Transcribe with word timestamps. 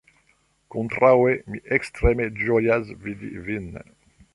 Kontraŭe, 0.75 1.35
mi 1.51 1.63
ekstreme 1.79 2.29
ĝojas 2.43 2.95
vidi 3.07 3.35
vin. 3.51 3.75